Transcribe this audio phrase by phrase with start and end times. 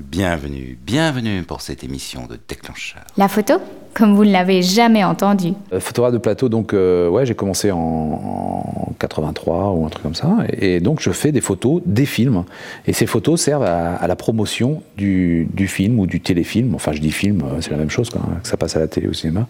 [0.00, 3.02] Bienvenue, bienvenue pour cette émission de Déclencheur.
[3.18, 3.54] La photo
[3.92, 5.52] Comme vous ne l'avez jamais entendu.
[5.74, 10.02] Euh, photographe de plateau, donc euh, ouais, j'ai commencé en, en 83 ou un truc
[10.02, 10.38] comme ça.
[10.52, 12.44] Et, et donc je fais des photos, des films.
[12.86, 16.74] Et ces photos servent à, à la promotion du, du film ou du téléfilm.
[16.74, 18.80] Enfin, je dis film, euh, c'est la même chose, quoi, hein, que ça passe à
[18.80, 19.46] la télé ou au cinéma.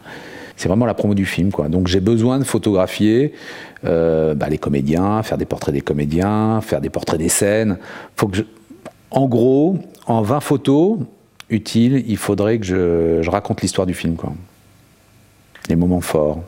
[0.56, 1.52] C'est vraiment la promo du film.
[1.52, 1.68] Quoi.
[1.68, 3.32] Donc j'ai besoin de photographier
[3.84, 7.78] euh, bah, les comédiens, faire des portraits des comédiens, faire des portraits des scènes.
[8.16, 8.42] Faut que je...
[9.10, 10.98] En gros, en 20 photos
[11.48, 14.16] utiles, il faudrait que je, je raconte l'histoire du film.
[14.16, 14.32] Quoi.
[15.68, 16.42] Les moments forts.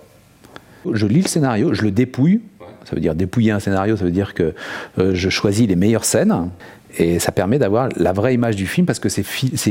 [0.91, 2.41] Je lis le scénario, je le dépouille.
[2.85, 4.55] Ça veut dire dépouiller un scénario, ça veut dire que
[4.99, 6.51] euh, je choisis les meilleures scènes.
[6.99, 9.23] Et ça permet d'avoir la vraie image du film parce que c'est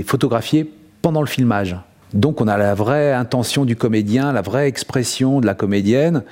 [0.03, 0.71] photographié
[1.01, 1.75] pendant le filmage.
[2.13, 6.23] Donc on a la vraie intention du comédien, la vraie expression de la comédienne,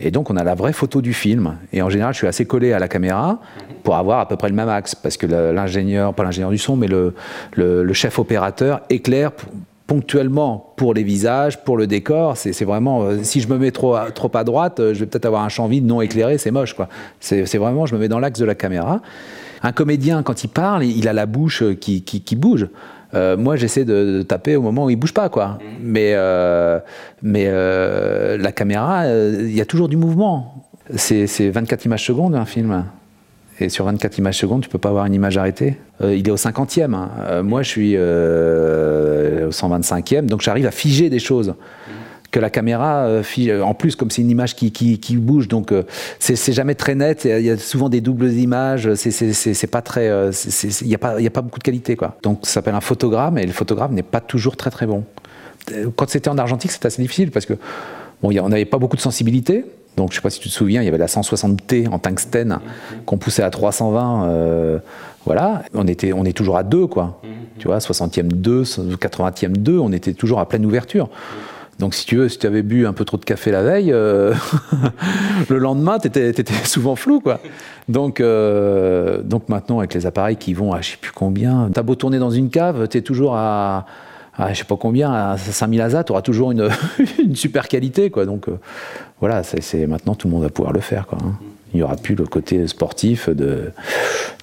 [0.00, 1.56] et donc on a la vraie photo du film.
[1.72, 3.40] Et en général, je suis assez collé à la caméra
[3.82, 6.76] pour avoir à peu près le même axe, parce que l'ingénieur, pas l'ingénieur du son,
[6.76, 7.12] mais le,
[7.92, 9.32] chef opérateur éclaire
[9.86, 12.36] ponctuellement pour les visages, pour le décor.
[12.36, 15.06] C'est vraiment, euh, si je me mets trop à, trop à droite, euh, je vais
[15.06, 16.88] peut-être avoir un champ vide non éclairé, c'est moche quoi.
[17.20, 19.00] C'est vraiment, je me mets dans l'axe de la caméra.
[19.62, 22.66] Un comédien, quand il parle, il a la bouche qui, qui- qui bouge.
[23.14, 25.58] Euh, moi, j'essaie de, de taper au moment où il bouge pas, quoi.
[25.80, 26.78] Mais, euh,
[27.22, 30.64] mais euh, la caméra, il y a toujours du mouvement.
[30.94, 32.84] C'est c'est 24 images secondes un film.
[33.58, 35.78] Et sur 24 images secondes, tu peux pas avoir une image arrêtée.
[36.02, 36.94] Il est au 50e.
[36.94, 37.42] hein.
[37.42, 41.54] Moi, je suis au 125e, donc j'arrive à figer des choses
[42.36, 43.50] que la caméra euh, fige.
[43.62, 45.84] En plus, comme c'est une image qui, qui, qui bouge, donc euh,
[46.18, 47.24] c'est jamais très net.
[47.24, 48.92] Il y a souvent des doubles images.
[48.94, 50.08] C'est- pas très.
[50.08, 50.30] euh,
[50.82, 52.16] Il n'y a, pas- y a pas beaucoup de qualité, quoi.
[52.22, 55.04] Donc ça s'appelle un photogramme, et le photogramme n'est pas toujours très très bon.
[55.72, 57.54] Euh, Quand c'était en argentique, c'était assez difficile parce que
[58.22, 59.64] bon, il y a- on n'avait pas beaucoup de sensibilité.
[59.96, 62.58] Donc, je sais pas si tu te souviens, il y avait la 160T en tungstène
[63.06, 64.26] qu'on poussait à 320.
[64.28, 64.78] euh,
[65.24, 67.18] voilà, on était, on est toujours à 2, quoi.
[67.58, 68.62] Tu vois, 60e 2,
[69.00, 71.08] 80e 2, on était toujours à pleine ouverture.
[71.78, 73.92] Donc, si tu veux, si tu avais bu un peu trop de café la veille,
[73.92, 74.32] euh,
[75.50, 77.38] le lendemain, tu étais, souvent flou, quoi.
[77.88, 81.82] Donc, euh, donc maintenant, avec les appareils qui vont à je sais plus combien, t'as
[81.82, 83.84] beau tourner dans une cave, tu es toujours à,
[84.38, 86.70] à je sais pas combien, à 5000 ASA, tu auras toujours une,
[87.34, 88.24] super qualité, quoi.
[88.24, 88.58] Donc, euh,
[89.20, 91.18] voilà, c'est- maintenant tout le monde va pouvoir le faire, quoi.
[91.22, 91.34] hein.
[91.74, 93.70] Il n'y aura plus le côté sportif de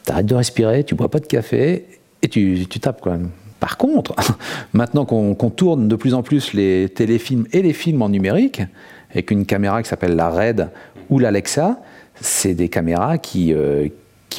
[0.04, 1.86] t'arrêtes de respirer, tu bois pas de café
[2.22, 3.18] et tu, tu tapes, quoi.
[3.64, 4.14] Par contre,
[4.74, 8.62] maintenant qu'on, tourne de plus en plus les téléfilms et les films en numérique,
[9.10, 10.68] avec une caméra qui s'appelle la RED
[11.10, 11.80] ou l'Alexa,
[12.20, 13.88] c'est des caméras qui, euh,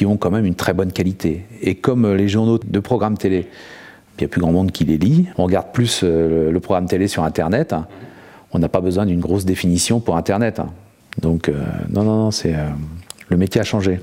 [0.03, 1.43] ont quand même une très bonne qualité.
[1.63, 3.47] Et comme euh, les journaux de programmes télé,
[4.19, 6.85] il n'y a plus grand monde qui les lit, on regarde plus euh, le, programme
[6.85, 7.73] télé sur Internet,
[8.51, 10.59] on n'a pas besoin d'une grosse définition pour Internet.
[10.59, 10.69] hein.
[11.19, 11.49] Donc,
[11.89, 12.53] non, non, non, c'est,
[13.29, 14.01] le métier a changé.